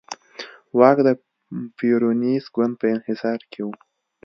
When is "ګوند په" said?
2.55-2.85